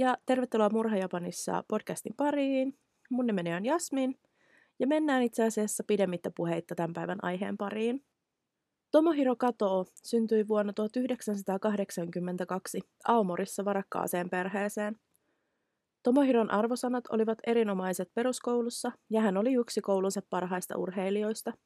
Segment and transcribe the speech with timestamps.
[0.00, 2.78] ja tervetuloa Murha Japanissa podcastin pariin.
[3.10, 4.18] Mun nimeni on Jasmin
[4.78, 8.04] ja mennään itse asiassa pidemmittä puheitta tämän päivän aiheen pariin.
[8.90, 14.96] Tomohiro Katoo syntyi vuonna 1982 Aomorissa varakkaaseen perheeseen.
[16.02, 21.52] Tomohiron arvosanat olivat erinomaiset peruskoulussa ja hän oli yksi koulunsa parhaista urheilijoista–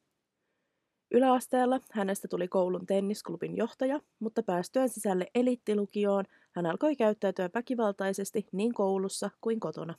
[1.15, 8.75] Yläasteella hänestä tuli koulun tennisklubin johtaja, mutta päästyään sisälle elittilukioon hän alkoi käyttäytyä väkivaltaisesti niin
[8.75, 9.95] koulussa kuin kotona.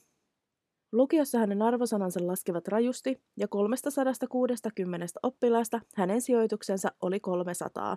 [0.92, 7.96] Lukiossa hänen arvosanansa laskevat rajusti ja 360 oppilaasta hänen sijoituksensa oli 300.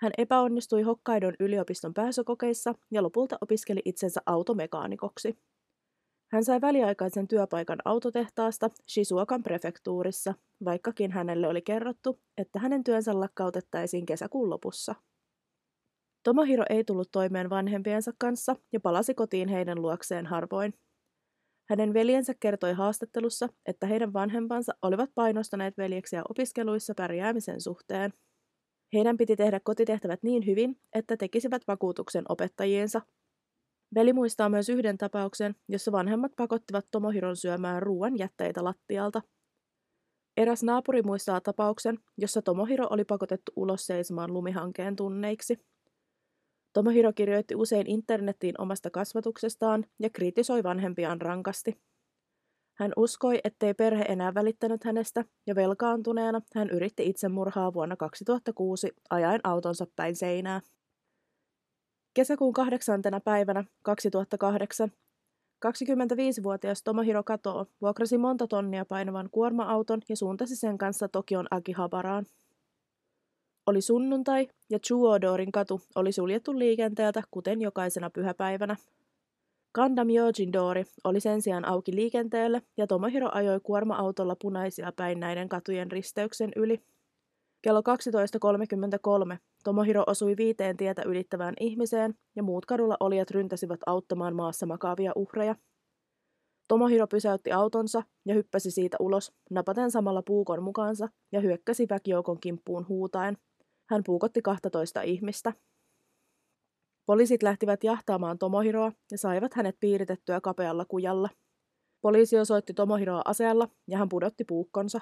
[0.00, 5.38] Hän epäonnistui Hokkaidon yliopiston pääsykokeissa ja lopulta opiskeli itsensä automekaanikoksi.
[6.32, 14.06] Hän sai väliaikaisen työpaikan autotehtaasta Shizuokan prefektuurissa, vaikkakin hänelle oli kerrottu, että hänen työnsä lakkautettaisiin
[14.06, 14.94] kesäkuun lopussa.
[16.24, 20.74] Tomohiro ei tullut toimeen vanhempiensa kanssa ja palasi kotiin heidän luokseen harvoin.
[21.70, 28.12] Hänen veljensä kertoi haastattelussa, että heidän vanhempansa olivat painostaneet veljeksiä opiskeluissa pärjäämisen suhteen.
[28.92, 33.00] Heidän piti tehdä kotitehtävät niin hyvin, että tekisivät vakuutuksen opettajiensa
[33.94, 39.22] Veli muistaa myös yhden tapauksen, jossa vanhemmat pakottivat Tomohiron syömään ruoan jätteitä lattialta.
[40.36, 45.58] Eräs naapuri muistaa tapauksen, jossa Tomohiro oli pakotettu ulos seisomaan lumihankeen tunneiksi.
[46.74, 51.80] Tomohiro kirjoitti usein internettiin omasta kasvatuksestaan ja kritisoi vanhempiaan rankasti.
[52.78, 59.40] Hän uskoi, ettei perhe enää välittänyt hänestä ja velkaantuneena hän yritti itsemurhaa vuonna 2006 ajaen
[59.44, 60.60] autonsa päin seinää.
[62.14, 64.90] Kesäkuun kahdeksantena päivänä 2008
[65.66, 72.26] 25-vuotias Tomohiro Kato vuokrasi monta tonnia painavan kuorma-auton ja suuntasi sen kanssa Tokion Akihabaraan.
[73.66, 78.76] Oli sunnuntai ja Chuodorin katu oli suljettu liikenteeltä kuten jokaisena pyhäpäivänä.
[79.72, 85.92] Kanda Myojindori oli sen sijaan auki liikenteelle ja Tomohiro ajoi kuorma-autolla punaisia päin näiden katujen
[85.92, 86.80] risteyksen yli.
[87.62, 87.80] Kello
[89.32, 95.12] 12.33 Tomohiro osui viiteen tietä ylittävään ihmiseen ja muut kadulla olijat ryntäsivät auttamaan maassa makaavia
[95.16, 95.54] uhreja.
[96.68, 102.88] Tomohiro pysäytti autonsa ja hyppäsi siitä ulos, napaten samalla puukon mukaansa ja hyökkäsi väkijoukon kimppuun
[102.88, 103.36] huutaen.
[103.90, 105.52] Hän puukotti 12 ihmistä.
[107.06, 111.28] Poliisit lähtivät jahtaamaan Tomohiroa ja saivat hänet piiritettyä kapealla kujalla.
[112.00, 115.00] Poliisi osoitti Tomohiroa aseella ja hän pudotti puukkonsa.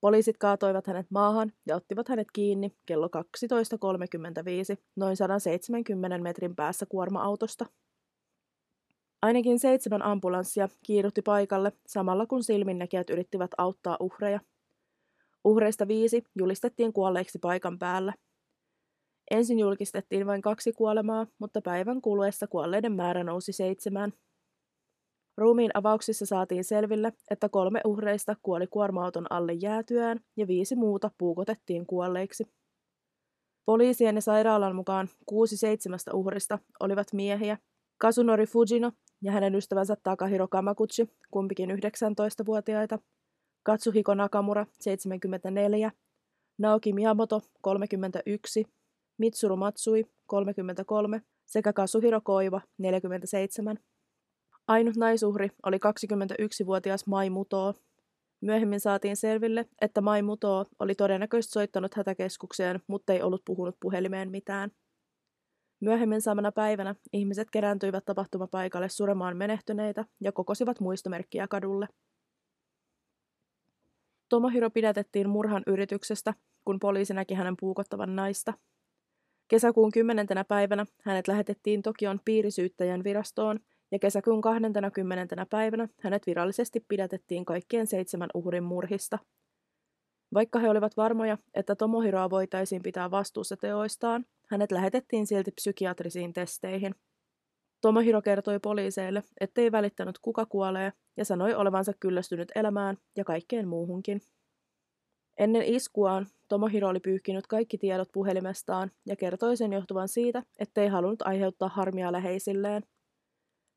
[0.00, 7.66] Poliisit kaatoivat hänet maahan ja ottivat hänet kiinni kello 12.35 noin 170 metrin päässä kuorma-autosta.
[9.22, 14.40] Ainakin seitsemän ambulanssia kiiruhti paikalle samalla kun silminnäkijät yrittivät auttaa uhreja.
[15.44, 18.14] Uhreista viisi julistettiin kuolleiksi paikan päällä.
[19.30, 24.12] Ensin julkistettiin vain kaksi kuolemaa, mutta päivän kuluessa kuolleiden määrä nousi seitsemään
[25.36, 31.86] Ruumiin avauksissa saatiin selville, että kolme uhreista kuoli kuorma-auton alle jäätyään ja viisi muuta puukotettiin
[31.86, 32.44] kuolleiksi.
[33.66, 37.58] Poliisien ja sairaalan mukaan kuusi seitsemästä uhrista olivat miehiä.
[37.98, 38.92] Kasunori Fujino
[39.22, 42.98] ja hänen ystävänsä Takahiro Kamakuchi, kumpikin 19-vuotiaita,
[43.62, 45.90] Katsuhiko Nakamura, 74,
[46.58, 48.66] Naoki Miyamoto, 31,
[49.18, 53.78] Mitsuru Matsui, 33 sekä Kasuhiro Koiva, 47.
[54.68, 57.74] Ainut naisuhri oli 21-vuotias Mai Mutoo.
[58.40, 64.30] Myöhemmin saatiin selville, että Mai Mutoo oli todennäköisesti soittanut hätäkeskukseen, mutta ei ollut puhunut puhelimeen
[64.30, 64.70] mitään.
[65.80, 71.88] Myöhemmin samana päivänä ihmiset kerääntyivät tapahtumapaikalle suremaan menehtyneitä ja kokosivat muistomerkkiä kadulle.
[74.32, 76.34] Tomohiro pidätettiin murhan yrityksestä,
[76.64, 78.52] kun poliisi näki hänen puukottavan naista.
[79.48, 80.26] Kesäkuun 10.
[80.48, 83.60] päivänä hänet lähetettiin Tokion piirisyyttäjän virastoon,
[83.90, 85.46] ja kesäkuun 20.
[85.50, 89.18] päivänä hänet virallisesti pidätettiin kaikkien seitsemän uhrin murhista.
[90.34, 96.94] Vaikka he olivat varmoja, että Tomohiroa voitaisiin pitää vastuussa teoistaan, hänet lähetettiin silti psykiatrisiin testeihin.
[97.82, 104.20] Tomohiro kertoi poliiseille, ettei välittänyt kuka kuolee ja sanoi olevansa kyllästynyt elämään ja kaikkeen muuhunkin.
[105.38, 111.22] Ennen iskuaan Tomohiro oli pyyhkinyt kaikki tiedot puhelimestaan ja kertoi sen johtuvan siitä, ettei halunnut
[111.22, 112.82] aiheuttaa harmia läheisilleen.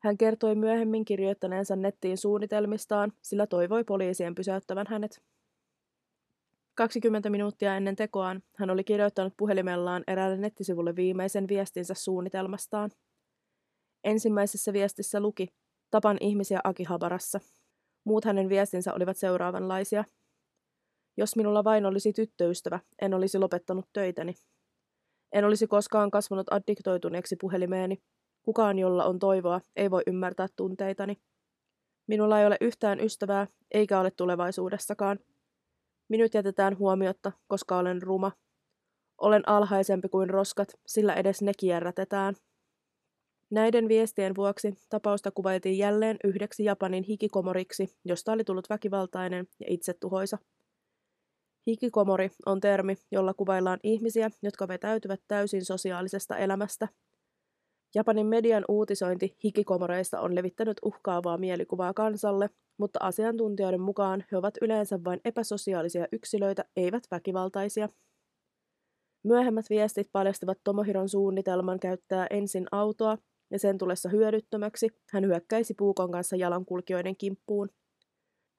[0.03, 5.21] Hän kertoi myöhemmin kirjoittaneensa nettiin suunnitelmistaan, sillä toivoi poliisien pysäyttävän hänet.
[6.75, 12.91] 20 minuuttia ennen tekoaan hän oli kirjoittanut puhelimellaan eräälle nettisivulle viimeisen viestinsä suunnitelmastaan.
[14.05, 15.47] Ensimmäisessä viestissä luki,
[15.91, 17.39] tapan ihmisiä Akihabarassa.
[18.03, 20.03] Muut hänen viestinsä olivat seuraavanlaisia.
[21.17, 24.33] Jos minulla vain olisi tyttöystävä, en olisi lopettanut töitäni.
[25.31, 28.01] En olisi koskaan kasvanut addiktoituneeksi puhelimeeni,
[28.45, 31.17] Kukaan, jolla on toivoa, ei voi ymmärtää tunteitani.
[32.07, 35.19] Minulla ei ole yhtään ystävää, eikä ole tulevaisuudessakaan.
[36.09, 38.31] Minut jätetään huomiotta, koska olen ruma.
[39.17, 42.35] Olen alhaisempi kuin roskat, sillä edes ne kierrätetään.
[43.55, 50.37] Näiden viestien vuoksi tapausta kuvailtiin jälleen yhdeksi Japanin hikikomoriksi, josta oli tullut väkivaltainen ja itsetuhoisa.
[51.67, 56.87] Hikikomori on termi, jolla kuvaillaan ihmisiä, jotka vetäytyvät täysin sosiaalisesta elämästä.
[57.95, 62.49] Japanin median uutisointi hikikomoreista on levittänyt uhkaavaa mielikuvaa kansalle,
[62.79, 67.89] mutta asiantuntijoiden mukaan he ovat yleensä vain epäsosiaalisia yksilöitä, eivät väkivaltaisia.
[69.23, 73.17] Myöhemmät viestit paljastivat Tomohiron suunnitelman käyttää ensin autoa,
[73.51, 77.69] ja sen tulessa hyödyttömäksi hän hyökkäisi puukon kanssa jalankulkijoiden kimppuun.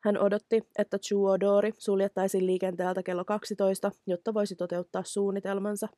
[0.05, 5.89] Hän odotti, että Chuodori suljettaisiin liikenteeltä kello 12, jotta voisi toteuttaa suunnitelmansa.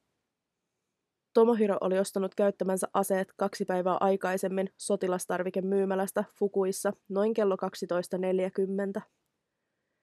[1.35, 7.57] Tomohiro oli ostanut käyttämänsä aseet kaksi päivää aikaisemmin sotilastarvikemyymälästä Fukuissa noin kello
[8.97, 9.01] 12.40.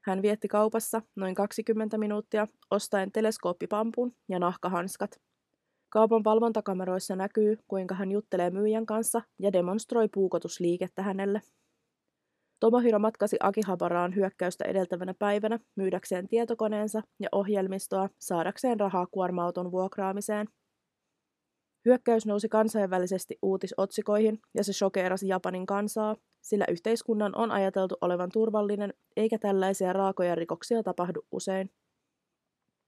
[0.05, 5.21] Hän vietti kaupassa noin 20 minuuttia ostaen teleskooppipampun ja nahkahanskat.
[5.95, 11.41] Kaupan valvontakameroissa näkyy, kuinka hän juttelee myyjän kanssa ja demonstroi puukotusliikettä hänelle.
[12.59, 20.47] Tomohiro matkasi Akihabaraan hyökkäystä edeltävänä päivänä myydäkseen tietokoneensa ja ohjelmistoa saadakseen rahaa kuorma-auton vuokraamiseen.
[21.85, 28.93] Hyökkäys nousi kansainvälisesti uutisotsikoihin ja se shokeerasi Japanin kansaa, sillä yhteiskunnan on ajateltu olevan turvallinen
[29.17, 31.69] eikä tällaisia raakoja rikoksia tapahdu usein.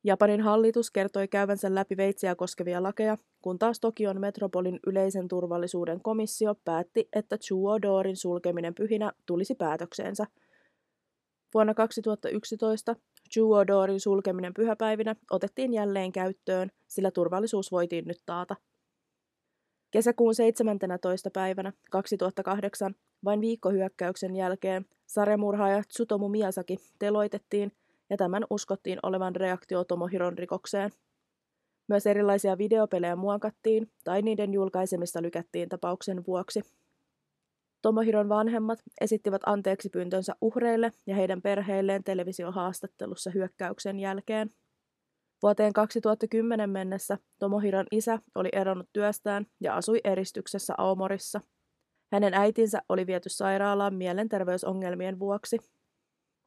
[0.07, 6.55] Japanin hallitus kertoi käyvänsä läpi veitsiä koskevia lakeja, kun taas Tokion metropolin yleisen turvallisuuden komissio
[6.65, 10.27] päätti, että Chuodorin sulkeminen pyhinä tulisi päätökseensä.
[11.53, 12.95] Vuonna 2011
[13.33, 18.55] Chuodorin sulkeminen pyhäpäivinä otettiin jälleen käyttöön, sillä turvallisuus voitiin nyt taata.
[19.91, 21.29] Kesäkuun 17.
[21.33, 22.95] päivänä 2008,
[23.25, 27.71] vain viikkohyökkäyksen jälkeen, sarjamurhaaja Tsutomu Miyazaki teloitettiin
[28.09, 30.91] ja tämän uskottiin olevan reaktio Tomohiron rikokseen.
[31.87, 36.61] Myös erilaisia videopelejä muokattiin tai niiden julkaisemista lykättiin tapauksen vuoksi.
[37.81, 44.49] Tomohiron vanhemmat esittivät anteeksi pyyntönsä uhreille ja heidän perheilleen televisiohaastattelussa hyökkäyksen jälkeen.
[45.43, 51.41] Vuoteen 2010 mennessä Tomohiron isä oli eronnut työstään ja asui eristyksessä Aomorissa.
[52.11, 55.57] Hänen äitinsä oli viety sairaalaan mielenterveysongelmien vuoksi.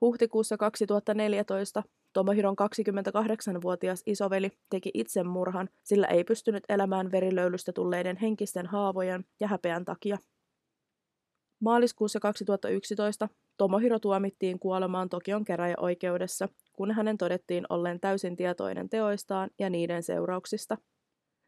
[0.00, 1.82] Huhtikuussa 2014
[2.12, 9.84] Tomohiron 28-vuotias isoveli teki itsemurhan, sillä ei pystynyt elämään verilöylystä tulleiden henkisten haavojen ja häpeän
[9.84, 10.18] takia.
[11.60, 19.70] Maaliskuussa 2011 Tomohiro tuomittiin kuolemaan Tokion käräjäoikeudessa, kun hänen todettiin olleen täysin tietoinen teoistaan ja
[19.70, 20.78] niiden seurauksista.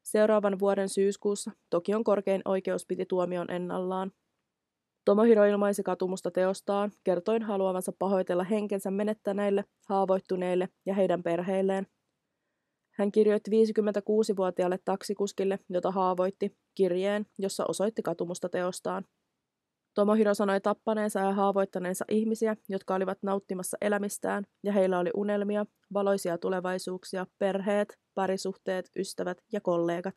[0.03, 4.13] Seuraavan vuoden syyskuussa Tokion korkein oikeus piti tuomion ennallaan.
[5.05, 11.87] Tomohiro ilmaisi katumusta teostaan, kertoin haluavansa pahoitella henkensä menettäneille, haavoittuneille ja heidän perheilleen.
[12.95, 19.05] Hän kirjoitti 56-vuotiaalle taksikuskille, jota haavoitti, kirjeen, jossa osoitti katumusta teostaan.
[19.95, 26.39] Tomohiro sanoi tappaneensa ja haavoittaneensa ihmisiä, jotka olivat nauttimassa elämistään, ja heillä oli unelmia, valoisia
[26.39, 30.15] tulevaisuuksia, perheet, parisuhteet, ystävät ja kollegat.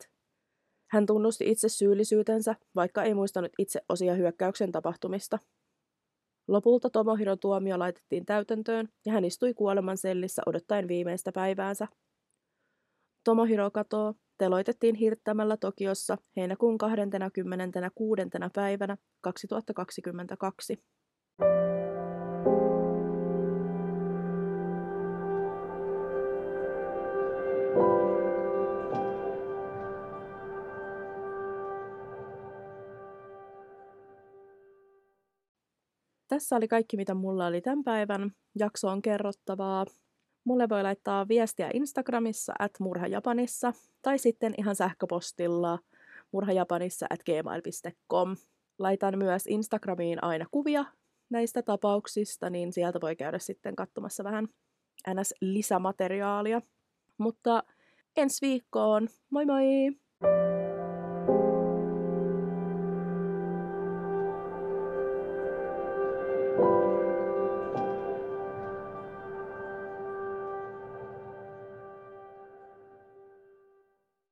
[0.90, 5.38] Hän tunnusti itse syyllisyytensä, vaikka ei muistanut itse osia hyökkäyksen tapahtumista.
[6.48, 11.88] Lopulta Tomohiron tuomio laitettiin täytäntöön ja hän istui kuoleman sellissä odottaen viimeistä päiväänsä.
[13.24, 18.22] Tomohiro katoo teloitettiin hirttämällä Tokiossa heinäkuun 26.
[18.54, 20.82] päivänä 2022.
[36.36, 39.86] Tässä oli kaikki, mitä mulla oli tämän päivän jaksoon kerrottavaa.
[40.44, 45.78] Mulle voi laittaa viestiä Instagramissa at murhajapanissa tai sitten ihan sähköpostilla
[46.32, 48.36] murhajapanissa at gmail.com.
[48.78, 50.84] Laitan myös Instagramiin aina kuvia
[51.30, 54.48] näistä tapauksista, niin sieltä voi käydä sitten katsomassa vähän
[55.14, 55.34] ns.
[55.40, 56.60] lisämateriaalia.
[57.18, 57.62] Mutta
[58.16, 60.05] ensi viikkoon, moi moi!